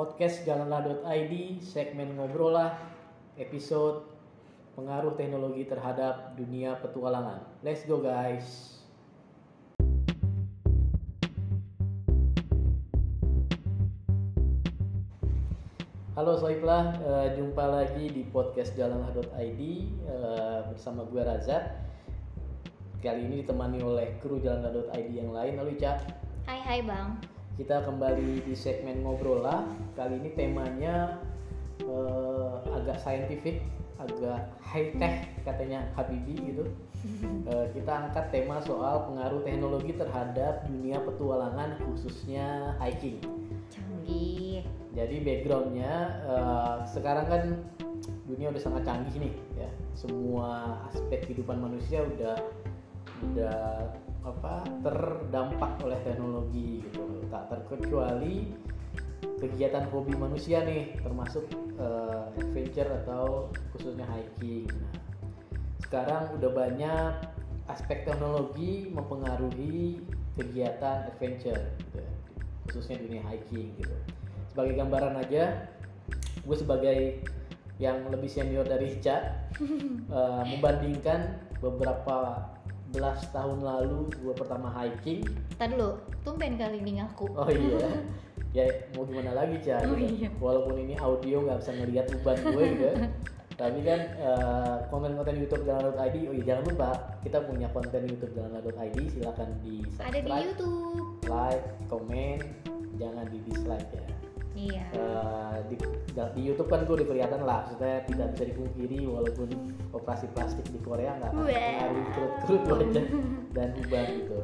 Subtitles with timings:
[0.00, 2.72] podcast jalanlah.id segmen ngobrol lah
[3.36, 4.08] episode
[4.72, 7.44] pengaruh teknologi terhadap dunia petualangan.
[7.60, 8.80] Let's go guys.
[16.16, 19.60] Halo Soiblah, uh, jumpa lagi di podcast jalanlah.id
[20.08, 21.76] uh, bersama gue Razak.
[23.04, 25.60] Kali ini ditemani oleh kru jalanlah.id yang lain.
[25.60, 26.00] Halo Ica.
[26.48, 27.39] Hai hai bang.
[27.60, 29.68] Kita kembali di segmen ngobrol lah.
[29.92, 31.20] Kali ini temanya
[31.84, 33.60] uh, agak saintifik,
[34.00, 36.64] agak high tech katanya Habibi gitu.
[37.44, 43.20] Uh, kita angkat tema soal pengaruh teknologi terhadap dunia petualangan khususnya hiking.
[43.68, 44.64] Canggih.
[44.96, 45.92] Jadi backgroundnya
[46.24, 47.42] uh, sekarang kan
[48.24, 49.68] dunia udah sangat canggih nih ya.
[49.92, 52.40] Semua aspek kehidupan manusia udah
[53.20, 53.60] udah
[54.20, 57.24] apa terdampak oleh teknologi gitu.
[57.30, 58.52] Tak terkecuali
[59.40, 61.48] kegiatan hobi manusia nih termasuk
[61.80, 64.68] uh, adventure atau khususnya hiking.
[64.68, 64.94] Nah,
[65.80, 67.12] sekarang udah banyak
[67.70, 70.02] aspek teknologi mempengaruhi
[70.34, 72.12] kegiatan adventure gitu ya,
[72.66, 73.94] khususnya dunia hiking gitu
[74.50, 75.70] sebagai gambaran aja
[76.42, 76.98] gue sebagai
[77.80, 79.48] yang lebih senior dari Ica
[80.10, 82.44] uh, membandingkan beberapa
[82.90, 85.22] belas tahun lalu gue pertama hiking
[85.54, 87.26] Tadi dulu, tumben kali ini ngaku.
[87.32, 87.88] oh iya
[88.50, 90.10] ya mau gimana lagi Ca Oh gitu.
[90.16, 90.28] iya.
[90.36, 92.88] walaupun ini audio nggak bisa ngeliat beban gue gitu
[93.60, 98.96] tapi kan uh, konten-konten YouTube Jalan.id oh iya jangan lupa kita punya konten YouTube Jalan.id
[99.08, 101.14] silakan di Ada di subscribe YouTube.
[101.28, 102.38] like komen
[102.96, 104.04] jangan di dislike ya
[104.60, 104.84] Iya.
[104.92, 105.76] Eh, di,
[106.36, 109.48] di YouTube kan gue udah kelihatan lah, maksudnya tidak bisa dipungkiri walaupun
[109.96, 113.06] operasi plastik di Korea nggak pengaruh kerut-kerut wajah
[113.56, 114.40] dan uban gitu.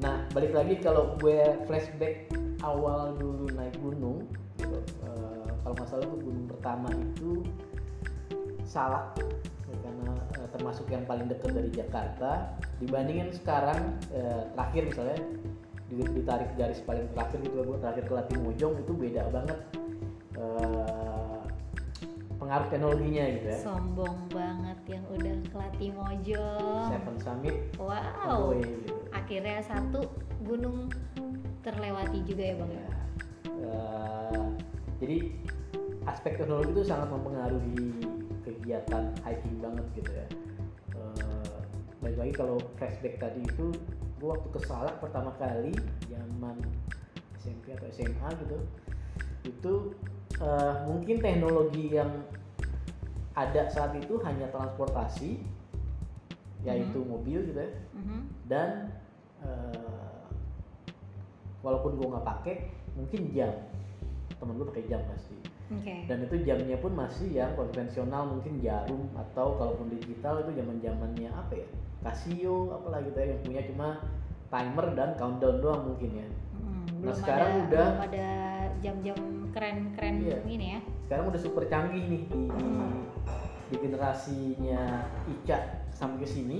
[0.00, 2.32] Nah balik lagi kalau gue flashback
[2.64, 4.24] awal dulu naik gunung,
[4.56, 7.44] gitu, eh, kalau nggak salah tuh gunung pertama itu
[8.68, 9.16] Salak
[9.68, 15.18] ya, karena eh, termasuk yang paling dekat dari Jakarta dibandingin sekarang eh, terakhir misalnya
[15.88, 19.58] ditarik garis paling terakhir gitu gue terakhir ke Latimojong itu beda banget
[20.36, 21.40] eh,
[22.38, 26.86] pengaruh teknologinya gitu ya Sombong banget yang udah ke Latimojong.
[26.88, 28.56] Seven Summit Wow.
[28.56, 28.94] Gitu.
[29.12, 30.00] Akhirnya satu
[30.46, 30.88] gunung
[31.60, 32.70] terlewati juga ya bang.
[32.72, 32.88] Ya.
[33.68, 34.44] Eh,
[35.02, 35.18] jadi
[36.08, 37.92] aspek teknologi itu sangat mempengaruhi
[38.46, 40.26] kegiatan hiking banget gitu ya.
[40.96, 41.58] Eh,
[42.00, 43.74] balik lagi kalau flashback tadi itu
[44.18, 45.72] gue waktu ke Salak pertama kali
[46.10, 46.58] zaman
[47.38, 48.58] SMP atau SMA gitu
[49.46, 49.72] itu
[50.42, 52.10] eh, mungkin teknologi yang
[53.38, 55.38] ada saat itu hanya transportasi
[56.66, 57.70] yaitu mobil gitu ya.
[57.94, 58.20] Mhm.
[58.50, 58.70] dan
[59.46, 60.26] eh,
[61.62, 62.56] walaupun gue nggak pakai
[62.98, 63.54] mungkin jam.
[64.38, 65.38] Temen gue pakai jam pasti.
[65.68, 66.08] Oke.
[66.08, 71.28] dan itu jamnya pun masih yang konvensional mungkin jarum atau kalaupun digital itu zaman zamannya
[71.28, 73.88] apa ya Casio apalah gitu ya yang punya cuma
[74.48, 76.26] timer dan countdown doang mungkin ya
[76.58, 78.28] Hmm, Nah, sekarang ada, udah- belum ada
[78.78, 80.38] jam-jam keren-keren Iya.
[80.44, 80.80] ini ya.
[81.04, 82.68] sekarang udah super canggih nih di, di,
[83.68, 84.82] di generasinya
[85.26, 85.58] Ica
[85.90, 86.58] sampai ke sini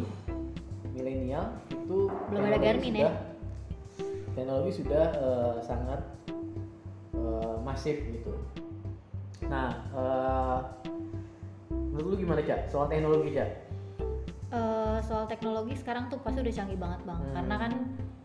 [0.88, 2.98] milenial itu Belum ada Garmin ya?
[2.98, 3.12] sudah,
[4.32, 6.00] teknologi sudah eh, sangat
[7.12, 8.32] eh, masif gitu
[9.46, 10.58] nah eh,
[11.70, 13.50] menurut lu gimana Cak soal teknologi Cak
[14.48, 17.20] Eh, soal teknologi sekarang tuh pasti udah canggih banget bang.
[17.20, 17.32] Hmm.
[17.36, 17.72] Karena kan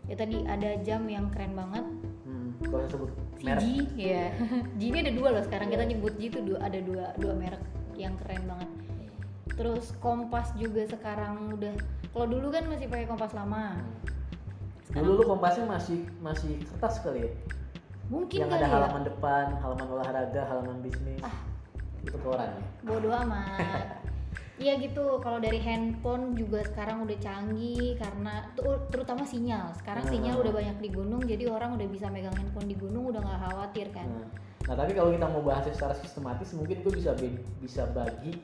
[0.04, 1.84] ya tadi ada jam yang keren banget.
[2.24, 2.48] hmm,
[2.88, 3.64] sebut Si merek G,
[3.94, 4.32] ya.
[4.78, 5.90] G ini ada dua loh sekarang kita Iya.
[5.92, 7.60] nyebut G itu dua, ada dua dua merek
[7.94, 8.70] yang keren banget.
[9.52, 11.76] Terus kompas juga sekarang udah.
[12.08, 13.76] Kalau dulu kan masih pakai kompas lama.
[14.94, 17.30] dulu lu kompasnya masih masih kertas kali ya
[18.06, 18.70] Mungkin yang ada ya.
[18.70, 21.34] halaman depan halaman olahraga halaman bisnis Ah.
[21.98, 23.98] itu koran ya Bodoh amat.
[24.54, 25.18] Iya gitu.
[25.18, 28.54] Kalau dari handphone juga sekarang udah canggih karena
[28.90, 29.74] terutama sinyal.
[29.82, 30.14] Sekarang Hmm.
[30.14, 33.40] sinyal udah banyak di gunung, jadi orang udah bisa megang handphone di gunung udah nggak
[33.50, 34.06] khawatir kan.
[34.06, 34.26] Nah,
[34.70, 37.18] nah, tapi kalau kita mau bahas secara sistematis mungkin gue bisa
[37.58, 38.38] bisa bagi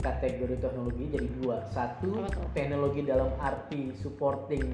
[0.00, 1.56] kategori teknologi jadi dua.
[1.68, 2.24] Satu
[2.56, 4.64] teknologi dalam arti supporting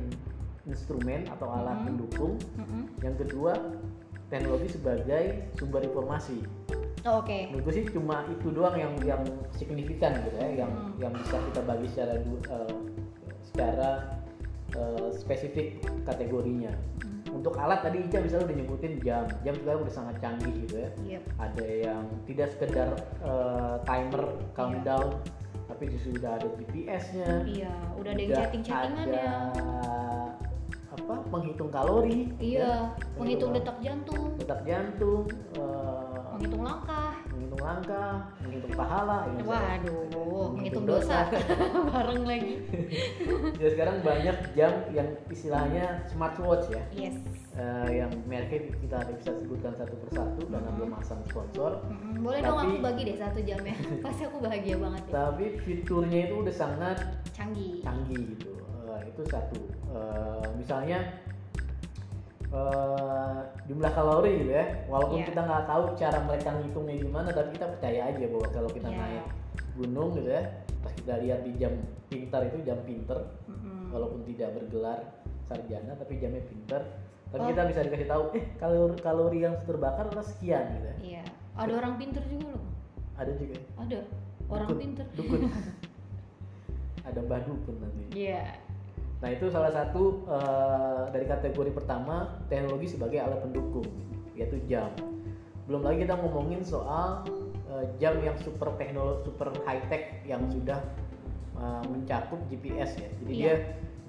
[0.63, 1.87] instrumen atau alat Mhm.
[1.91, 2.35] pendukung.
[2.55, 2.83] Mm-mm.
[3.03, 3.53] Yang kedua
[4.33, 6.41] teknologi sebagai sumber informasi.
[7.05, 7.51] Oh, Oke.
[7.51, 10.95] Menurut gue sih cuma itu doang yang yang signifikan gitu ya, yang Hmm.
[10.97, 12.75] yang bisa kita bagi secara eh,
[13.45, 13.91] secara
[14.73, 16.73] eh, spesifik kategorinya.
[17.03, 17.43] Hmm.
[17.43, 20.91] Untuk alat tadi Ica misalnya udah nyebutin jam, jam sekarang udah sangat canggih gitu ya.
[21.19, 21.23] Yep.
[21.43, 22.89] Ada yang tidak sekedar
[23.21, 24.23] eh, timer
[24.55, 25.19] countdown,
[25.67, 27.29] tapi justru udah ada GPS-nya.
[27.51, 29.27] Iya, udah ada yang chatting-chattingannya.
[29.27, 30.22] ada
[31.03, 32.75] apa menghitung kalori iya ya,
[33.19, 34.39] menghitung detak jantung.
[34.39, 35.27] Detak jantung
[35.59, 37.13] eh, menghitung langkah.
[37.35, 41.27] menghitung langkah menghitung pahala ya, waduh menghitung dosa.
[41.91, 42.55] bareng lagi.
[43.63, 46.83] Ya sekarang banyak jam yang istilahnya smartwatch ya.
[46.95, 47.15] Yes.
[47.53, 51.85] Eh, yang mereknya kita tidak bisa sebutkan satu persatu karena belum masang sponsor.
[51.87, 53.77] Mm-mm, boleh dong Tapi- aku bagi deh satu jamnya
[54.07, 55.13] pasti aku bahagia banget ya.
[55.13, 56.99] Tapi fiturnya itu udah sangat
[57.37, 57.85] canggih.
[57.85, 58.51] canggih gitu
[59.05, 59.59] itu satu.
[59.91, 60.99] Eh, misalnya
[62.49, 64.67] eh, jumlah kalori gitu ya.
[64.87, 65.27] Walaupun Iya.
[65.29, 68.99] kita nggak tahu cara mereka ngitungnya gimana tapi kita percaya aja bahwa kalau kita Iya.
[68.99, 69.25] naik
[69.73, 70.43] gunung gitu ya
[70.83, 71.73] pas kita lihat di jam
[72.07, 73.89] pintar itu jam pinter Mm-mm.
[73.89, 75.01] walaupun tidak bergelar
[75.43, 76.83] sarjana tapi jamnya pinter
[77.31, 77.49] tapi Oh.
[77.49, 80.97] kita bisa dikasih tahu eh kalori kalori yang terbakar adalah sekian gitu ya.
[81.01, 81.23] Iya.
[81.57, 82.65] Ada orang pinter juga loh.
[83.17, 83.57] Ada juga.
[83.79, 83.99] Ada.
[84.51, 84.81] Orang Dukun.
[84.83, 85.41] pinter dukun.
[87.09, 88.03] Ada mbah dukun nanti.
[88.13, 88.43] Iya
[89.23, 93.87] Nah itu salah satu eh, dari kategori pertama teknologi sebagai alat pendukung
[94.35, 94.91] yaitu jam.
[95.71, 97.23] Belum lagi kita ngomongin soal
[97.71, 100.83] eh, jam yang super teknologi super high tech yang sudah
[101.55, 103.09] eh, mencakup GPS ya.
[103.23, 103.39] Jadi Iya.
[103.39, 103.55] dia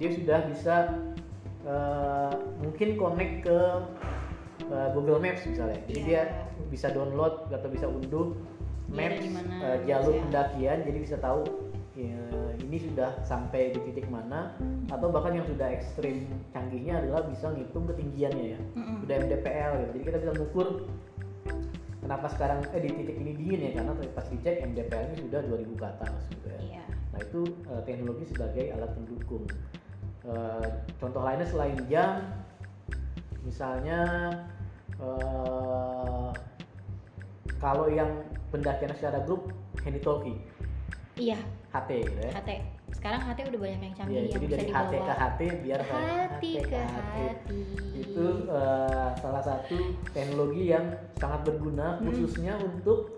[0.01, 0.75] dia sudah bisa
[1.63, 3.60] eh, mungkin connect ke
[4.65, 5.77] eh, Google Maps misalnya.
[5.86, 6.10] Jadi Iya.
[6.10, 6.21] dia
[6.74, 8.33] bisa download atau bisa unduh
[8.94, 10.21] ada maps eh, jalur ya.
[10.21, 11.42] pendakian jadi bisa tahu
[11.98, 12.22] ya,
[12.73, 14.57] ini sudah sampai di titik mana
[14.89, 16.25] atau bahkan yang sudah ekstrim
[16.57, 18.59] canggihnya adalah bisa ngitung ketinggiannya ya.
[18.73, 19.05] Mm-mm.
[19.05, 19.89] udah MDPL gitu.
[19.93, 20.67] Jadi kita bisa mengukur
[22.01, 25.77] kenapa sekarang eh di titik ini dingin ya karena pas dicek MDPL nya sudah 2000
[25.77, 26.59] ke atas gitu ya.
[26.65, 26.85] Iya.
[27.13, 29.45] Nah itu eh, teknologi sebagai alat pendukung.
[30.25, 30.67] Eh,
[30.97, 32.25] contoh lainnya selain jam
[33.45, 34.01] misalnya
[34.97, 36.29] eh,
[37.61, 38.09] kalau yang
[38.49, 39.53] pendakian secara grup
[39.85, 40.41] handy talkie
[41.15, 41.38] iya.
[41.69, 42.31] HT gitu ya.
[42.33, 42.50] HT
[42.94, 44.83] sekarang HT udah banyak yang canggih Iya, yang jadi bisa dari dibawa.
[44.83, 47.25] HT ke HT biar hati ke hati
[47.98, 49.77] itu eh, salah satu
[50.10, 52.06] teknologi yang sangat berguna Hmm.
[52.06, 53.18] khususnya untuk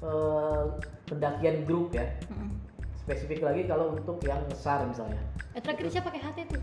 [0.00, 0.64] eh,
[1.04, 2.08] pendakian grup ya.
[2.26, 2.50] Mm-mm.
[2.96, 5.18] spesifik lagi kalau untuk yang besar misalnya.
[5.52, 6.62] Eh terakhir siapa pakai HT tuh?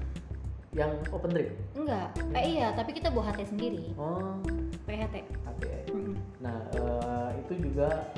[0.71, 2.07] Yang open trip enggak.
[2.31, 3.93] Eh iya tapi kita bawa HT sendiri.
[3.95, 4.39] Oh.
[4.83, 5.81] Pakai HT HT ya.
[5.91, 6.15] Mm-mm.
[6.39, 8.09] nah eh, itu juga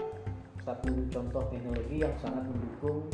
[0.61, 3.09] satu contoh teknologi yang sangat mendukung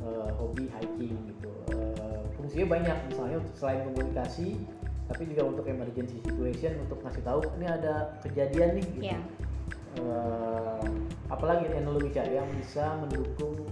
[0.00, 1.52] eh, hobi hiking gitu.
[1.72, 4.56] Eh, fungsinya banyak misalnya selain komunikasi
[5.08, 9.04] tapi juga untuk emergency situation untuk ngasih tahu ini ada kejadian nih gitu.
[9.08, 9.20] Iya.
[9.98, 10.84] Eh,
[11.32, 13.64] apalagi teknologi Cak, yang bisa mendukung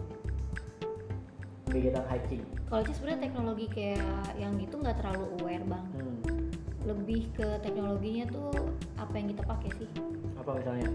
[1.68, 2.42] kegiatan hiking.
[2.72, 5.86] Kalau sih sebenarnya teknologi kayak yang gitu nggak terlalu aware bang.
[5.92, 6.16] Hmm,
[6.88, 8.50] lebih ke teknologinya tuh
[8.96, 9.88] apa yang kita pakai sih?
[10.40, 10.88] Apa misalnya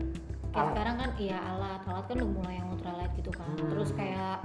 [0.51, 0.71] kayak Alat.
[0.74, 3.69] sekarang kan iya alat alat kan udah mulai yang ultralight gitu kan Hmm.
[3.69, 4.38] terus kayak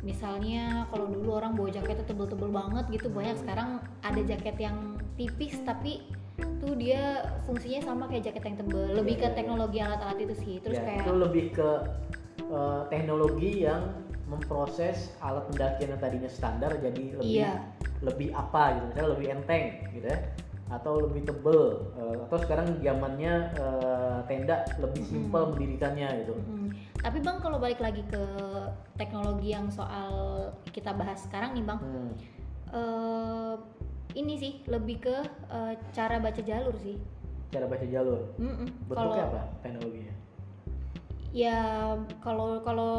[0.00, 3.68] misalnya kalau dulu orang bawa jaketnya tebel-tebel banget gitu banyak sekarang
[4.00, 4.76] ada jaket yang
[5.14, 6.08] tipis tapi
[6.56, 9.36] tuh dia fungsinya sama kayak jaket yang tebel lebih Iya, ke iya, iya.
[9.36, 11.68] teknologi alat-alat itu sih terus Ya, kayak itu lebih ke
[12.40, 13.82] eh, teknologi yang
[14.24, 17.52] memproses alat pendakian yang tadinya standar jadi lebih Iya.
[18.00, 20.18] lebih apa gitu misalnya lebih enteng gitu ya
[20.70, 26.34] atau lebih tebel eh, atau sekarang zamannya eh, tenda lebih simpel mendirikannya gitu.
[26.38, 26.68] Mm,
[27.02, 28.22] tapi bang kalau balik lagi ke
[28.94, 30.10] teknologi yang soal
[30.70, 32.10] kita bahas sekarang nih bang Hmm,
[32.70, 33.54] eh
[34.14, 35.16] ini sih lebih ke
[35.50, 36.98] eh, cara baca jalur sih.
[37.50, 38.30] Cara baca jalur?
[38.38, 38.70] Mm-mm.
[38.86, 40.14] bentuknya Kalau- apa teknologinya?
[41.30, 41.58] Ya
[42.18, 42.94] kalau kalau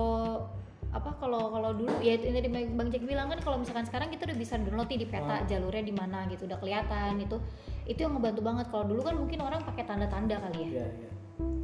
[0.92, 4.12] apa kalau kalau dulu ya itu yang tadi bang Jack bilang kan kalau misalkan sekarang
[4.12, 5.48] kita udah bisa download di peta Oh.
[5.48, 7.40] jalurnya di mana gitu udah kelihatan itu
[7.88, 11.10] itu yang ngebantu banget kalau dulu kan mungkin orang pakai tanda-tanda kali ya Iya, iya.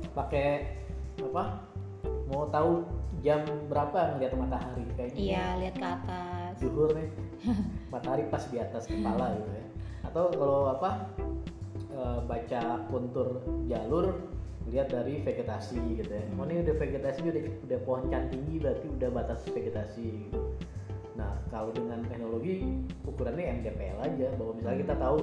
[0.10, 0.48] Pakai
[1.20, 1.44] apa?
[2.28, 2.88] Mau tahu
[3.20, 5.18] jam berapa ngeliat matahari kayaknya.
[5.18, 7.10] iya lihat ke atas Zuhur nih.
[7.94, 9.66] matahari pas di atas kepala gitu ya.
[10.04, 10.92] Atau kalau apa?
[11.90, 14.14] eh, baca kontur jalur
[14.68, 16.24] lihat dari vegetasi gitu ya.
[16.36, 20.40] Oh ini udah vegetasi udah udah pohon can tinggi berarti udah batas vegetasi gitu.
[21.16, 22.62] Nah, kalau dengan teknologi
[23.08, 25.18] ukurannya MDPL aja bahwa misalnya kita tahu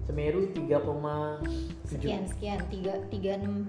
[0.00, 3.68] Semeru 3,7 sekian sekian tiga tiga enam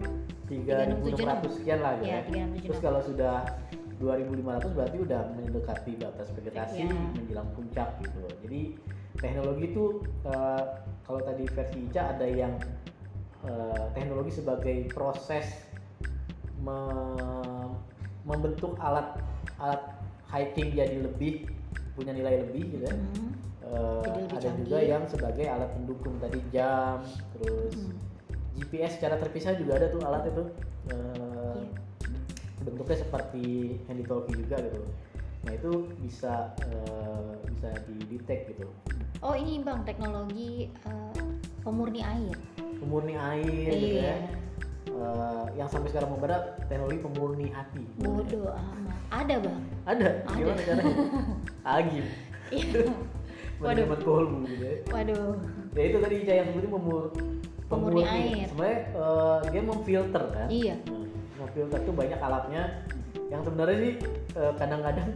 [0.50, 2.22] 3.600 sekian lah gitu ya ya.
[2.44, 3.36] enam tujuh Terus kalau sudah
[4.01, 6.90] 2.500 berarti udah mendekati batas vegetasi Ya.
[7.13, 8.20] menjelang puncak gitu.
[8.42, 8.62] Jadi
[9.22, 9.84] teknologi itu
[10.25, 10.63] eh,
[11.06, 12.58] kalau tadi versi Ica ada yang
[13.43, 15.45] eh, teknologi sebagai proses
[16.60, 17.74] me-
[18.21, 19.17] membentuk alat
[19.57, 19.81] alat
[20.29, 21.50] hiking jadi lebih
[21.93, 22.93] punya nilai lebih gitu ya.
[22.93, 23.31] Hmm.
[24.01, 24.89] Jadi lebih ada juga canggih.
[24.89, 27.01] yang sebagai alat pendukung tadi jam
[27.33, 27.95] terus Hmm.
[28.57, 30.43] GPS secara terpisah juga ada tuh alat itu
[30.81, 32.17] Eh, Iya.
[32.65, 33.45] bentuknya seperti
[33.86, 34.81] handy talkie juga gitu
[35.41, 38.65] nah itu bisa eh, bisa didetek gitu
[39.21, 41.25] Oh ini bang teknologi eh,
[41.62, 42.33] pemurni air.
[42.81, 44.15] Pemurni air gitu ya Iya.
[44.91, 48.97] Eh, yang sampai sekarang membara teknologi pemurni hati Bodoh amat.
[49.13, 49.61] Ada bang.
[49.83, 50.35] ada Ada.
[50.35, 50.95] gimana caranya
[51.63, 52.05] agim
[52.51, 52.81] Iya.
[53.61, 53.85] Waduh.
[53.95, 55.38] kolbu gitu ya Waduh.
[55.71, 57.03] ya itu tadi Ica yang sebutin pemur
[57.69, 58.50] Pemurni air.
[58.50, 60.75] sebenarnya eh, dia memfilter kan Iya.
[60.83, 61.05] Nah,
[61.39, 62.63] memfilter tuh banyak alatnya
[63.29, 63.93] yang sebenarnya sih
[64.35, 65.09] eh, kadang-kadang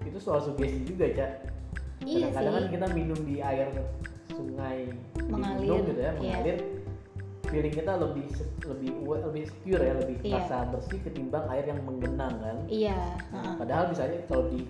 [0.00, 1.30] itu soal sugesti juga cak
[2.00, 3.68] Iya kadang-kadang kan kita minum di air
[4.32, 6.12] sungai di Mengalir, gunung gitu ya iya.
[6.16, 6.56] mengalir
[7.50, 8.26] feeling kita lebih
[8.64, 10.38] lebih lebih secure ya lebih Iya.
[10.40, 12.96] rasa bersih ketimbang air yang menggenang kan Iya.
[13.30, 14.62] Nah, padahal misalnya kalau di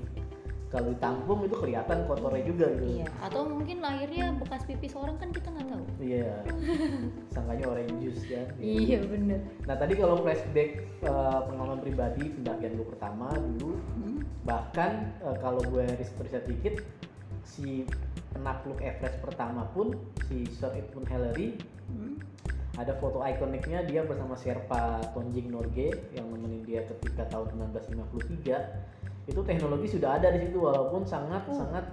[0.71, 3.07] kalau ditampung itu kelihatan kotornya juga gitu Iya.
[3.21, 5.85] Atau mungkin lahirnya bekas pipis orang kan kita nggak tahu.
[5.99, 6.31] Iya.
[7.35, 8.47] Sangkanya orange juice kan.
[8.57, 9.41] Iya bener.
[9.67, 10.71] Nah tadi kalau flashback
[11.03, 14.23] eh, pengalaman pribadi pendakian gue pertama dulu, Hmm.
[14.47, 16.75] bahkan eh, kalau gue riset-riset dikit,
[17.43, 17.83] si
[18.31, 19.99] penakluk Everest pertama pun
[20.31, 21.59] si Sir Edmund Hillary
[21.91, 22.23] Hmm.
[22.79, 29.41] Ada foto ikoniknya dia bersama Sherpa Tonjing Norge yang nemenin dia ketika tahun 1953 itu
[29.43, 31.55] teknologi sudah ada di situ walaupun sangat Oh.
[31.55, 31.85] sangat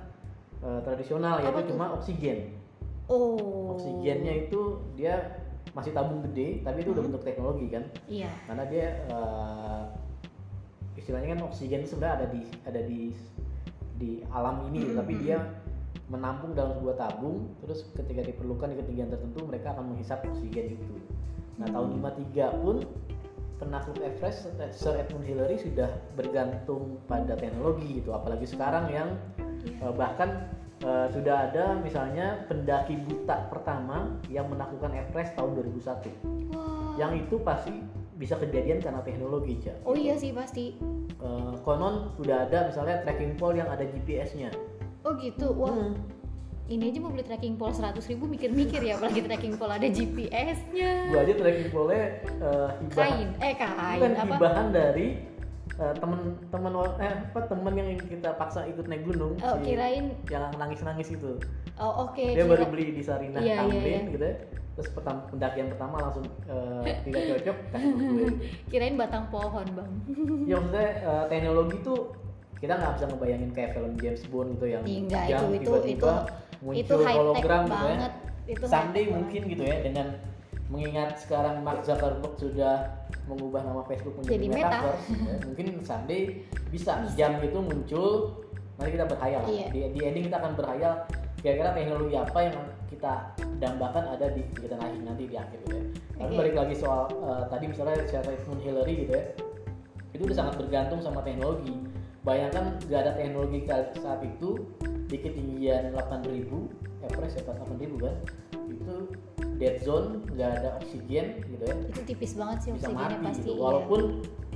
[0.57, 2.53] eh, tradisional Apa yaitu cuma oksigen
[3.10, 3.74] Oh.
[3.74, 5.41] oksigennya itu dia
[5.72, 7.10] masih tabung gede tapi itu udah Hmm.
[7.13, 8.29] bentuk teknologi kan Iya.
[8.46, 9.81] karena dia eh,
[10.96, 13.01] istilahnya kan oksigen sebenarnya ada di ada di
[13.98, 15.38] di alam ini Hmm, tapi hmm, dia
[16.07, 20.95] menampung dalam sebuah tabung terus ketika diperlukan di ketinggian tertentu mereka akan menghisap oksigen itu
[21.57, 22.77] nah tahun 53 pun
[23.57, 29.09] penakluk Everest Sir Edmund Hillary sudah bergantung pada teknologi gitu apalagi sekarang yang.
[29.67, 30.47] Eh, bahkan
[30.85, 36.07] eh, sudah ada misalnya pendaki buta pertama yang menaklukkan Everest tahun 2001
[36.53, 36.95] Wah.
[36.95, 37.73] yang itu pasti
[38.17, 39.85] bisa kejadian karena teknologi Cak.
[39.85, 40.77] Oh iya sih pasti.
[41.17, 44.53] Eh, konon sudah ada misalnya tracking pole yang ada GPS-nya
[45.07, 45.47] Oh gitu.
[45.53, 45.71] Wah.
[45.71, 45.95] Hmm.
[46.67, 50.91] Ini aja mau beli tracking pole 100 ribu mikir-mikir ya apalagi tracking pole ada GPS-nya.
[51.07, 52.11] gua aja tracking pole eh,
[52.75, 54.33] hibah Kain, eh kain bukan apa?
[54.35, 55.07] hibahan dari
[55.73, 60.11] eh, temen-temen eh apa temen yang kita paksa ikut naik gunung Oh si- kirain.
[60.27, 61.39] yang nangis-nangis itu
[61.77, 62.19] Oh oke.
[62.19, 64.11] dia kira- baru beli di Sarinah Iya, iya, Tamrin iya.
[64.11, 64.35] gitu ya
[64.75, 67.57] terus pertama, pendakian pertama langsung eh, tidak cocok
[68.67, 69.91] Kirain batang pohon bang.
[70.43, 72.11] ya maksudnya eh, teknologi tuh
[72.57, 76.13] kita nggak bisa ngebayangin kayak film James Bond gitu yang enggak, yang itu- itu- tiba-tiba
[76.57, 78.13] muncul itu high tech hologram gitu ya banget.
[78.47, 78.65] Itu
[79.11, 80.07] mungkin gitu ya dengan
[80.67, 82.75] mengingat sekarang Mark Zuckerberg sudah
[83.27, 84.67] mengubah nama Facebook menjadi Jadi Meta.
[84.67, 86.21] Metaverse ya, mungkin someday
[86.67, 88.35] bisa, jam itu muncul
[88.75, 89.67] nanti kita berhayal Iya.
[89.71, 90.93] di, di ending kita akan berhayal
[91.39, 92.57] kira-kira teknologi apa yang
[92.89, 93.13] kita
[93.61, 95.83] dambakan ada di kita nanti nanti di akhir gitu ya
[96.17, 96.39] tapi Oke.
[96.45, 99.23] balik lagi soal eh, tadi misalnya Edmund Hillary gitu ya
[100.13, 101.73] itu udah sangat bergantung sama teknologi
[102.27, 103.63] bayangkan gak ada teknologi
[104.03, 104.67] saat itu
[105.07, 108.15] di ketinggian 8000 Everest ya 8000 kan
[108.67, 108.96] itu
[109.57, 113.39] dead zone nggak ada oksigen gitu ya Itu tipis banget sih bisa oksigennya mati pasti.
[113.41, 113.62] gitu iya.
[113.63, 114.01] walaupun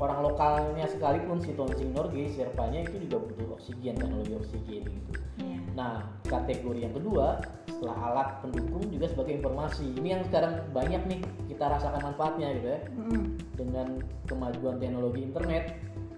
[0.03, 5.57] orang lokalnya sekalipun si Tonjing Norgay Sherpanya itu juga butuh oksigen teknologi oksigen gitu Iya.
[5.73, 5.93] Nah,
[6.27, 9.95] kategori yang kedua setelah alat pendukung juga sebagai informasi.
[9.97, 12.79] Ini yang sekarang banyak nih kita rasakan manfaatnya gitu ya.
[12.93, 13.23] Mm-mm.
[13.55, 13.87] Dengan
[14.27, 15.63] kemajuan teknologi internet,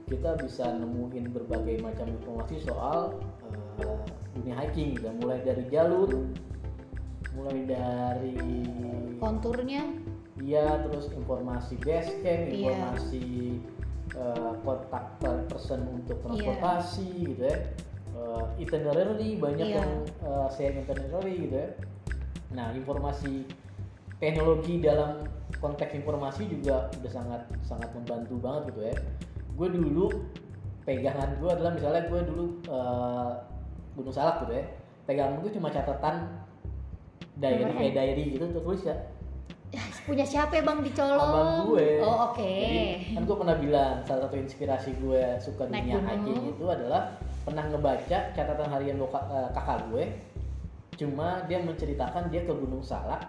[0.08, 3.18] kita bisa nemuin berbagai macam informasi soal
[3.82, 3.98] eh,
[4.36, 5.08] dunia hiking gitu.
[5.24, 6.10] Mulai dari jalur,
[7.34, 8.36] mulai dari
[9.24, 9.88] Konturnya.
[10.44, 12.76] Iya, terus informasi base camp, Iya.
[12.76, 13.26] informasi
[14.14, 17.58] eh, kontak per- person untuk transportasi gitu ya.
[18.14, 19.78] Eh, itinerary banyak Iya.
[19.80, 21.70] yang eh, sharing itinerary gitu ya.
[22.54, 23.48] Nah, informasi
[24.22, 25.26] teknologi dalam
[25.58, 28.96] konteks informasi juga udah sangat sangat membantu banget gitu ya.
[29.54, 30.08] Gue dulu
[30.84, 33.32] pegangan gue adalah misalnya gue dulu eh,
[33.94, 34.66] Gunung Salak gitu ya.
[35.04, 36.16] Pegangan gue cuma catatan
[37.36, 38.98] diary kayak diary gitu tertulis ya
[39.74, 41.18] Ya, punya siapa ya bang dicolong?
[41.20, 41.98] abang gue.
[42.00, 42.46] Oh oke.
[42.46, 47.10] Jadi kan gue pernah bilang salah satu inspirasi gue suka Naik dunia hiking itu adalah
[47.42, 50.06] pernah ngebaca catatan harian boka- eh, kakak gue.
[50.94, 53.26] Cuma dia menceritakan dia ke Gunung Salak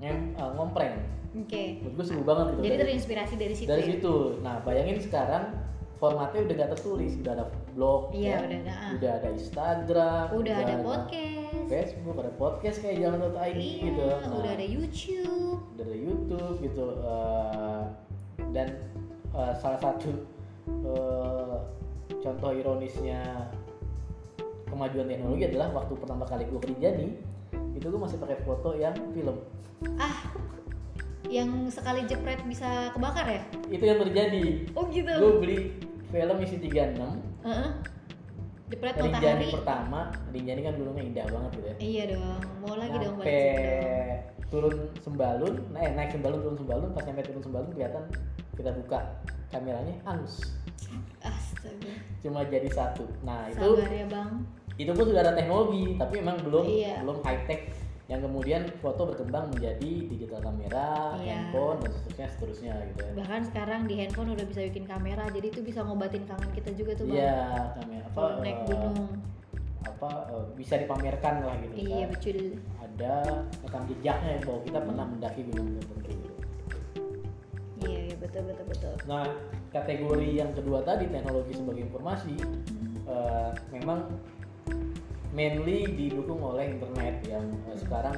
[0.00, 0.96] ngem, eh, ngompreng.
[1.36, 1.62] Oke.
[1.84, 2.60] Menurut gue seru banget gitu.
[2.64, 3.68] Jadi dari, terinspirasi dari situ.
[3.68, 3.88] dari ya?
[3.92, 4.14] situ.
[4.40, 5.44] Nah bayangin sekarang
[5.96, 8.72] formatnya udah gak tertulis, udah ada blog, Iya ya, udah ada.
[8.72, 8.90] ah.
[8.92, 11.64] udah ada Instagram, Udah ada podcast.
[11.72, 14.02] Facebook, ada podcast kayak jalan.id Iya, gitu.
[14.04, 15.58] Nah, udah ada YouTube.
[15.76, 17.82] dari YouTube gitu eh,
[18.52, 18.68] dan
[19.32, 20.12] eh, salah satu
[20.68, 21.56] eh,
[22.20, 23.48] contoh ironisnya
[24.68, 27.10] kemajuan teknologi adalah waktu pertama kali gue kerja nih
[27.76, 29.36] itu gue masih pakai foto yang film
[29.96, 30.16] Ah,
[31.26, 33.42] yang sekali jepret bisa kebakar ya?
[33.68, 35.12] itu yang terjadi Oh gitu.
[35.12, 35.58] gue beli
[36.06, 36.96] film isi 36
[37.44, 37.70] Heeh.
[38.66, 39.46] Jepret Rinjani matahari.
[39.52, 42.40] pertama Rinjani kan gunungnya indah banget gitu ya Iya dong.
[42.58, 47.42] Mau lagi dong balik turun sembalun nah, eh, naik sembalun turun sembalun pas nyampe turun
[47.42, 48.02] sembalun kelihatan
[48.54, 48.98] kita buka
[49.48, 50.54] kameranya hangus
[51.20, 51.90] Astaga.
[52.22, 54.32] cuma jadi satu nah itu Sabar ya bang.
[54.76, 56.94] Itu pun sudah ada teknologi tapi memang belum Iya.
[57.00, 57.60] belum high tech
[58.06, 61.50] yang kemudian foto berkembang menjadi digital kamera, Iya.
[61.50, 63.12] handphone dan seterusnya seterusnya gitu ya.
[63.18, 66.94] Bahkan sekarang di handphone udah bisa bikin kamera, jadi itu bisa ngobatin kangen kita juga
[66.94, 67.18] tuh bang.
[67.18, 67.40] Iya,
[67.74, 68.98] kamera apa naik eh, gunung.
[69.82, 72.10] apa eh, bisa dipamerkan lah gitu Iya kan.
[72.14, 72.38] betul.
[72.78, 73.14] Ada
[73.62, 76.30] rekam jejaknya bahwa kita pernah mendaki gunung tertentu gitu.
[77.82, 78.94] Iya iya betul betul betul.
[79.04, 79.24] Nah,
[79.70, 82.34] kategori yang kedua tadi teknologi sebagai informasi
[83.06, 84.10] eh, memang
[85.36, 88.16] mainly didukung oleh internet yang eh, sekarang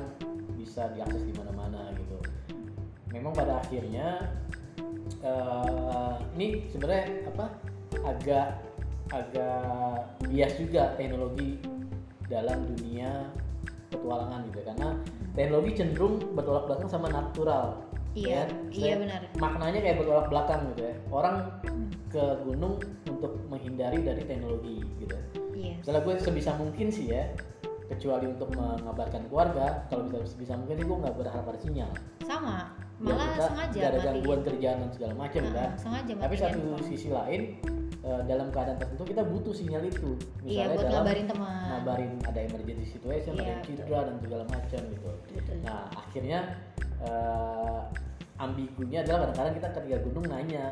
[0.54, 2.16] bisa diakses di mana-mana gitu.
[3.10, 4.30] Memang pada akhirnya
[5.20, 7.46] eh, ini sebenarnya apa
[8.06, 8.48] agak
[9.10, 11.58] agak bias juga teknologi
[12.28, 13.26] dalam dunia
[13.88, 14.64] petualangan gitu ya.
[14.70, 14.88] karena
[15.32, 17.82] teknologi cenderung bertolak belakang sama natural
[18.12, 18.56] Iya, ya.
[18.68, 19.20] iya Saya- benar.
[19.40, 21.88] maknanya kayak bertolak belakang gitu ya orang Hmm.
[22.12, 22.75] ke gunung
[23.08, 25.16] untuk menghindari dari teknologi gitu
[25.58, 25.74] Iya.
[25.76, 27.26] misalnya gue sebisa mungkin sih ya
[27.84, 31.90] kecuali untuk mengabarkan keluarga kalau bisa sebisa mungkin sih gue nggak berharap ada sinyal
[32.22, 32.70] Sama.
[32.98, 36.34] Biar Malah kita sengaja nggak ada gangguan kerjaan dan segala macam Ah, kan sengaja tapi
[36.34, 37.40] matiin satu sisi lain
[37.98, 40.10] eh, dalam keadaan tertentu kita butuh sinyal itu
[40.42, 41.64] Iya misalnya buat dalam ngabarin teman.
[41.72, 45.54] ngabarin ada emergency situation ada Iya, yang cedera dan segala macam gitu Betul.
[45.62, 46.38] Nah, akhirnya
[47.00, 47.80] eh,
[48.36, 50.64] ambigunya adalah kadang-kadang kita ketika gunung nanya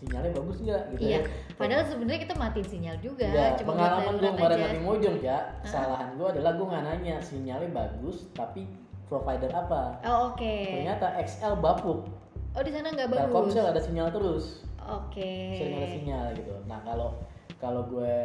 [0.00, 1.20] sinyalnya bagus nggak gitu Iya.
[1.20, 1.20] ya.
[1.54, 3.28] Padahal sebenarnya kita matiin sinyal juga.
[3.28, 4.64] Ya, Cuma pengalaman gue kemarin aja.
[4.64, 8.64] nanti mojong ya, kesalahan gue adalah gue nggak nanya sinyalnya bagus, tapi
[9.06, 10.00] provider apa?
[10.02, 10.56] Oh oke.
[10.66, 12.08] Ternyata XL bapuk,
[12.50, 13.22] Oh di sana nggak bagus.
[13.28, 15.54] Telkomsel ada sinyal terus, Oke.
[15.54, 16.54] sering ada sinyal gitu.
[16.64, 17.14] Nah kalau
[17.56, 18.16] kalau gue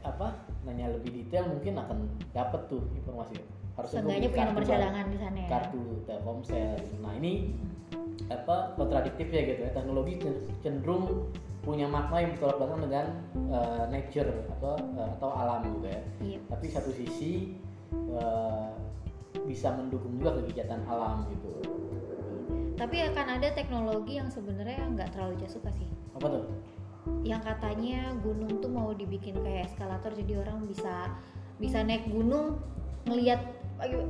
[0.00, 0.32] apa
[0.64, 3.36] nanya lebih detail mungkin akan dapet tuh informasi.
[3.78, 5.48] Gue Seenggaknya punya nomor cadangan di sana ya.
[5.48, 6.82] kartu Telkomsel.
[6.98, 7.54] Nah ini
[8.26, 11.30] apa kontradiktif ya gitu ya teknologi cen- cenderung
[11.62, 13.06] punya makna yang bertolak belakang dengan
[13.54, 16.02] uh, nature atau uh, atau alam gitu ya.
[16.18, 16.38] Iya.
[16.50, 17.54] Tapi satu sisi
[17.94, 18.74] uh,
[19.46, 21.50] bisa mendukung juga kegiatan alam gitu.
[22.74, 25.86] Tapi akan ada teknologi yang sebenarnya nggak terlalu jauh suka sih.
[26.18, 26.44] Apa tuh?
[27.22, 31.14] Yang katanya gunung tuh mau dibikin kayak eskalator jadi orang bisa
[31.62, 32.58] bisa naik gunung
[33.06, 33.40] ngelihat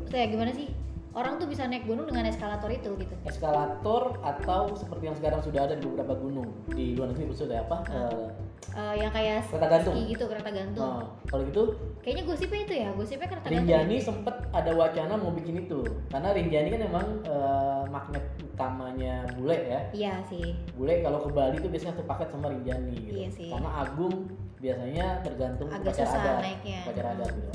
[0.06, 0.68] kayak gimana sih?
[1.08, 3.14] Orang tuh bisa naik gunung dengan eskalator itu gitu.
[3.24, 7.76] Eskalator atau seperti yang sekarang sudah ada di beberapa gunung di luar negeri sudah apa?
[7.86, 8.28] Uh,
[8.68, 9.94] Eh, yang kayak Kereta gantung.
[9.96, 10.92] ski gitu kereta gantung.
[10.92, 11.62] nah, kalau gitu
[11.98, 13.64] Kayaknya gosipnya itu ya, gosipnya kereta gantung.
[13.64, 19.56] Rinjani sempet ada wacana mau bikin itu karena Rinjani kan memang uh, magnet utamanya bule
[19.64, 20.52] ya Iya sih.
[20.74, 23.48] bule kalau ke Bali tuh biasanya satu paket sama Rinjani gitu Iya sih.
[23.48, 24.14] karena Agung
[24.58, 26.78] biasanya tergantung Agak susah adat naiknya.
[26.84, 27.50] upacara adat gitu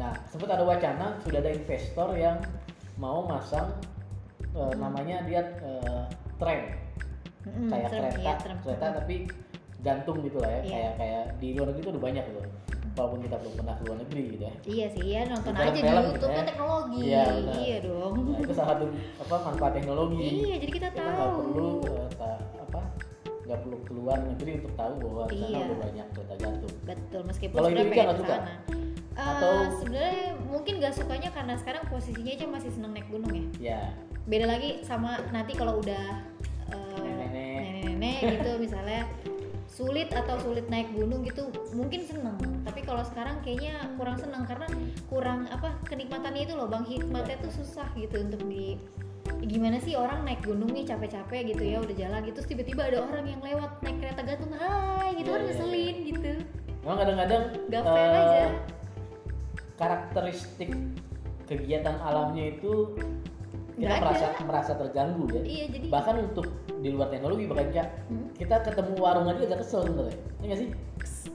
[0.00, 2.40] nah sempat ada wacana sudah ada investor yang
[2.96, 3.68] mau masang
[4.52, 6.72] uh, namanya dia uh, tram
[7.42, 8.58] Mm-mm, kayak serem, kereta iya, serem.
[8.60, 9.14] kereta tapi
[9.80, 10.68] gantung gitu lah ya Iya.
[10.70, 12.40] kayak kayak di luar negeri itu udah banyak gitu
[12.90, 15.70] walaupun kita belum pernah ke luar negeri gitu ya Iya sih, ya nonton Di aja
[15.70, 16.48] di film-film YouTube gitu kan ya.
[16.50, 16.98] teknologi.
[17.00, 17.54] Iya, benar.
[17.56, 18.12] Iya dong.
[18.20, 18.84] Nah, itu salah satu
[19.20, 20.18] apa manfaat teknologi.
[20.42, 21.32] Iya, jadi kita nggak tahu.
[21.38, 22.80] perlu eh, ta- apa
[23.40, 25.60] nggak perlu keluar negeri untuk tahu bahwa di sana Iya.
[25.62, 26.72] udah banyak kereta gantung.
[26.82, 28.36] Betul, meskipun Kalau Indonesia nggak suka?
[28.36, 28.54] sana.
[29.20, 33.44] Atau- sebenarnya mungkin gak sukanya karena sekarang posisinya aja masih seneng naik gunung ya.
[33.58, 33.80] Ya,
[34.24, 36.20] Beda lagi sama nanti kalau udah
[36.68, 38.20] eh, Nenek-nenek.
[38.38, 39.04] gitu misalnya
[39.66, 44.66] sulit atau sulit naik gunung gitu mungkin seneng tapi kalau sekarang kayaknya kurang seneng karena
[45.06, 48.76] kurang apa kenikmatannya itu loh bang hikmatnya tuh susah gitu untuk di
[49.40, 53.24] gimana sih orang naik gunung nih capek-capek gitu ya udah jalan gitu tiba-tiba ada orang
[53.24, 56.32] yang lewat naik kereta gantung hai gitu Iya, kan iya, ngeselin gitu
[56.80, 58.44] memang kadang-kadang Gak fair eh, aja.
[59.80, 60.70] Karakteristik
[61.46, 62.92] kegiatan alamnya itu
[63.74, 64.02] kita Nggak ada.
[64.04, 65.42] merasa merasa terganggu ya.
[65.42, 68.28] iya jadi Bahkan untuk di luar teknologi bahkan ya, Hmm.
[68.36, 70.16] kita ketemu warung aja agak kesel sebenarnya.
[70.36, 70.68] Iya nggak sih?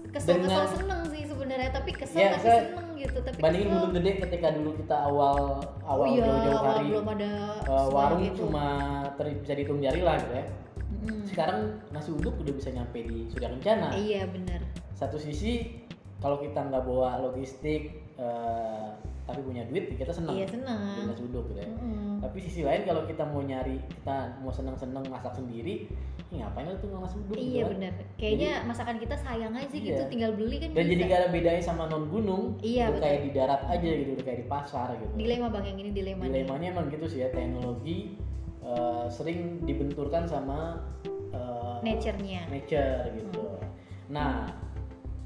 [0.08, 3.76] kesel-kesel dengan- seneng sih sebenarnya tapi kesel Iya, tapi seneng gitu tapi Bandingin kesel.
[3.76, 5.38] gunung gede ketika dulu kita awal
[5.84, 8.38] awal oh iya jauh-jauh awal hari belum ada semuanya warung gitu.
[8.40, 8.66] cuma
[9.12, 10.46] ter- bisa dihitung jari lah gitu ya.
[10.86, 11.20] Mm-mm.
[11.26, 11.58] Sekarang
[11.92, 13.88] nasi uduk udah bisa nyampe di Surya Kencana.
[13.94, 14.62] iya bener
[14.94, 15.82] Satu sisi
[16.18, 18.89] kalau kita nggak bawa logistik eh,
[19.25, 20.34] tapi punya duit kita senang.
[20.34, 21.67] iya beli seneng nasi uduk gitu ya.
[21.67, 22.21] Mm-mm.
[22.21, 25.89] Tapi sisi lain kalau kita mau nyari kita mau seneng-seneng masak sendiri,
[26.30, 27.34] ya ngapain tuh nasi uduk?
[27.34, 27.71] gitu iya kan?
[27.73, 29.82] bener kayaknya masakan kita sayang aja Iya.
[29.84, 32.93] gitu tinggal beli kan Dan bisa jadi gak ada bedanya sama non gunung, Iya, udah
[32.93, 33.04] betul.
[33.04, 35.12] kayak di darat aja gitu, udah kayak di pasar gitu.
[35.15, 36.32] dilema bang yang ini dilema nih.
[36.36, 37.97] Dilemanya emang gitu sih ya teknologi
[38.62, 40.86] eh, sering dibenturkan sama
[41.32, 43.41] eh, nature-nya nature gitu.
[44.08, 44.54] Nah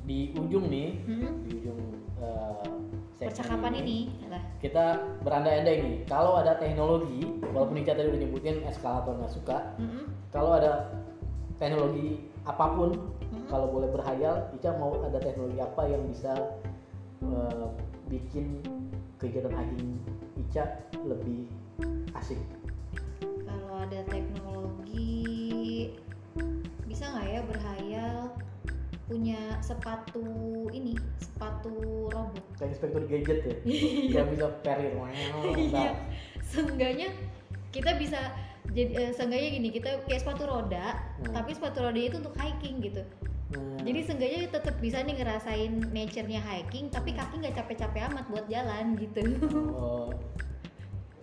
[0.01, 1.43] di ujung nih Hmm?
[1.43, 1.79] di ujung
[2.19, 4.85] segmen percakapan ini lah kita
[5.23, 10.05] berandai-andai nih kalau ada teknologi walaupun Ica tadi udah nyebutin eskalator nggak suka Hmm?
[10.31, 10.91] kalau ada
[11.59, 12.91] teknologi apa pun
[13.29, 13.45] Hmm?
[13.45, 16.33] kalau boleh berhayal Ica mau ada teknologi apa yang bisa
[17.21, 17.65] eh,
[18.09, 18.63] bikin
[19.19, 19.99] kegiatan hiking
[20.39, 20.65] Ica
[21.05, 21.45] lebih
[22.17, 22.39] asik
[23.45, 25.93] kalau ada teknologi
[26.89, 28.17] bisa nggak ya berhayal
[29.09, 30.21] punya sepatu
[30.69, 32.45] ini sepatu robot.
[32.61, 33.55] Kayak inspektur gadget ya?
[34.21, 34.93] Yang bisa perir
[35.65, 35.97] iya.
[36.45, 37.09] Seenggaknya
[37.73, 38.21] kita bisa
[38.69, 41.35] jadi eh, seenggaknya gini kita kayak sepatu roda Hmm.
[41.35, 43.03] tapi sepatu rodanya itu untuk hiking gitu.
[43.49, 48.45] Nah, jadi seenggaknya tetap bisa nih ngerasain nature-nya hiking tapi kaki nggak capek-capek amat buat
[48.47, 49.19] jalan gitu.
[49.75, 50.13] Oh,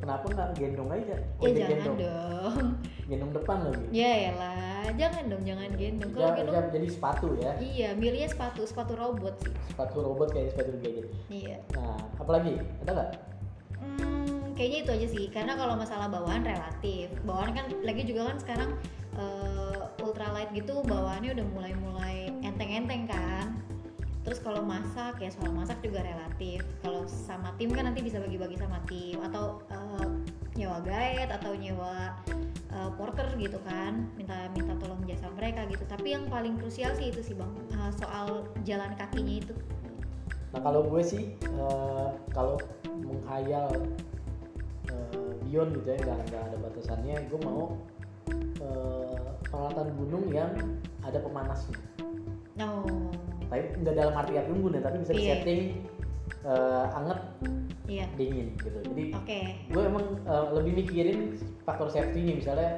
[0.07, 1.17] kenapa nggak gendong aja?
[1.43, 1.99] Ya jangan gendong.
[1.99, 2.67] dong.
[3.11, 3.85] Gendong depan lagi.
[3.91, 4.87] Ya elah.
[4.95, 6.11] Jangan dong jangan gendong.
[6.15, 7.53] Kalau gendong ja- jadi sepatu ya.
[7.59, 9.51] Iya milihnya sepatu sepatu robot sih.
[9.75, 11.59] Sepatu robot kayak sepatu gadget iya.
[11.75, 12.55] Nah apalagi?
[12.87, 13.11] Ada nggak?
[13.83, 15.25] Hmm, kayaknya itu aja sih.
[15.35, 17.11] Karena kalau masalah bawaan relatif.
[17.27, 18.71] Bawaan kan lagi juga kan sekarang
[19.19, 23.47] eh, ultralight gitu bawaannya udah mulai-mulai enteng-enteng kan.
[23.51, 23.66] terus
[24.47, 26.63] kalau masak ya soal masak juga relatif.
[26.79, 29.19] Kalau sama tim kan nanti bisa bagi-bagi sama tim.
[29.19, 30.07] Atau eh,
[30.55, 32.15] nyewa guide atau nyewa
[32.71, 34.07] eh, porter gitu kan.
[34.15, 35.83] Minta minta tolong jasa mereka gitu.
[35.91, 37.51] Tapi yang paling krusial sih itu sih bang.
[37.75, 39.55] Eh, soal jalan kakinya itu.
[40.55, 42.63] Nah kalau gue sih eh, kalau
[43.03, 43.67] menghayal
[44.95, 46.23] eh, beyond gitu ya nggak
[46.55, 47.75] ada batasannya, gue mau
[48.63, 50.55] eh, peralatan gunung yang
[51.03, 51.83] ada pemanasnya.
[52.63, 55.21] oh Tapi nggak dalam arti api unggun ya, tapi bisa Iya.
[55.21, 55.61] disetting
[56.43, 57.19] eh, anget
[57.87, 58.79] iya dingin gitu.
[58.83, 61.19] Jadi oke gue emang eh, lebih mikirin
[61.63, 62.71] faktor safety-nya misalnya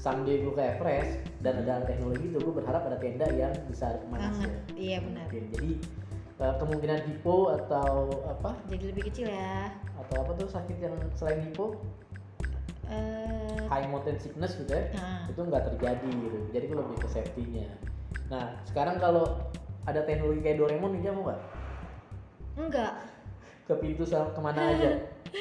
[0.00, 4.00] someday gue ke Everest dan ada teknologi itu gue berharap ada tenda yang bisa.
[4.08, 4.52] Banget.
[4.72, 5.26] Iya benar.
[5.28, 5.70] Jadi
[6.40, 9.72] eh, kemungkinan hipo atau apa Jadi lebih kecil ya.
[9.96, 11.76] atau apa tuh sakit yang selain hipo
[12.86, 17.08] Eh, high mountain sickness gitu ya nah, itu nggak terjadi gitu jadi itu lebih ke
[17.10, 17.66] safety-nya
[18.30, 19.26] nah sekarang kalau
[19.86, 21.40] ada teknologi kayak Doraemon nih mau nggak
[22.56, 22.92] enggak.
[23.66, 24.90] ke pintu sama ke mana aja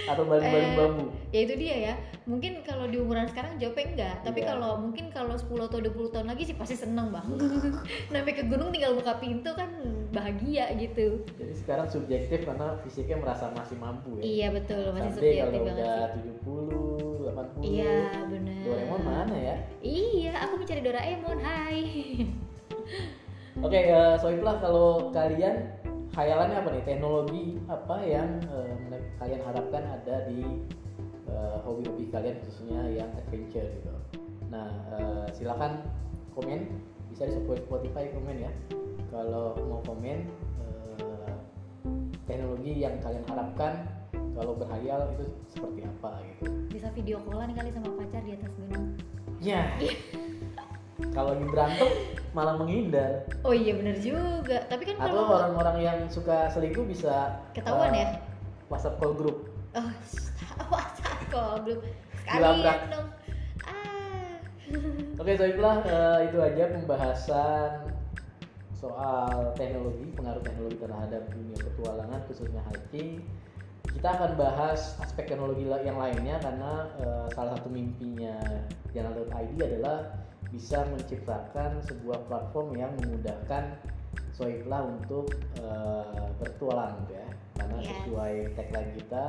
[0.10, 1.93] atau baling-baling Eh, bambu Ya itu dia ya.
[2.25, 4.15] Mungkin kalau di umuran sekarang jawabnya enggak.
[4.23, 4.47] Tapi Iya.
[4.49, 7.21] kalau mungkin kalau 10 atau 20 tahun lagi sih pasti seneng bang.
[8.10, 9.69] Sampai ke gunung tinggal buka pintu kan
[10.10, 11.21] bahagia gitu.
[11.36, 15.51] jadi sekarang subjektif karena fisiknya merasa masih mampu ya Iya betul masih Someday subjektif kalau
[15.51, 16.23] banget udah sih.
[16.23, 18.62] 70, 80 Iya benar.
[18.63, 21.38] Doraemon mana ya Iya aku mencari Doraemon.
[21.38, 21.79] Hai.
[23.63, 25.72] Oke, eh Soiflah kalau kalian
[26.12, 26.84] khayalannya apa nih?
[26.84, 28.44] Teknologi apa yang
[28.91, 30.44] mere- kalian harapkan ada di
[31.26, 33.91] eh, hobi-hobi kalian khususnya yang adventure gitu.
[34.52, 35.84] Nah, eh, silakan
[36.36, 36.68] komen
[37.08, 38.52] bisa di Spotify komen ya.
[39.08, 40.28] Kalau mau komen
[42.26, 43.86] teknologi yang kalian harapkan
[44.36, 46.44] kalau berhayal itu seperti apa gitu.
[46.68, 48.86] Bisa video callan kali sama pacar di atas gunung.
[49.39, 49.63] Ya.
[51.13, 51.89] kalau lagi berantem
[52.36, 53.24] malah menghindar.
[53.48, 54.65] Oh iya bener juga.
[54.68, 58.08] Tapi kan Atau kalau orang-orang yang suka selingkuh bisa Ketahuan eh, ya?
[58.68, 59.48] WhatsApp call group.
[59.76, 59.89] Oh,
[60.74, 61.80] WhatsApp call Dilabrak.
[62.26, 63.08] sekalian dong.
[63.63, 64.36] Ah.
[65.22, 67.72] Oke, baiklah eh, itu aja pembahasan
[68.76, 73.24] soal teknologi, pengaruh teknologi terhadap dunia petualangan khususnya hiking.
[73.86, 78.36] Kita akan bahas aspek teknologi yang lainnya karena eh, salah satu mimpinya
[78.91, 80.25] Jalan.id adalah
[80.56, 83.76] bisa menciptakan sebuah platform yang memudahkan
[84.32, 87.28] Soiflah untuk eh, bertualang gitu ya.
[87.56, 87.91] Karena Yes.
[88.00, 89.26] sesuai tagline kita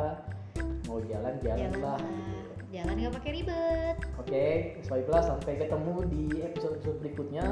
[0.87, 1.99] mau jalan Jalan jalanlah lah.
[2.03, 2.51] gitu.
[2.75, 3.97] Jalan nggak pakai ribet.
[4.19, 4.47] Oke,
[4.83, 7.47] Swipelah sampai ketemu di episode-episode berikutnya.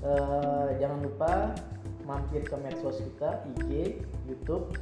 [0.00, 1.32] Eh, jangan lupa
[2.04, 4.72] mampir ke medsos kita, IG, YouTube,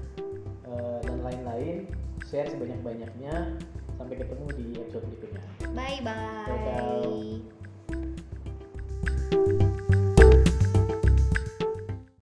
[0.67, 1.87] eh, dan lain-lain.
[2.27, 3.59] Share sebanyak-banyaknya.
[3.99, 5.43] Sampai ketemu di episode berikutnya.
[5.75, 6.47] Bye bye.
[6.47, 7.62] Dadah.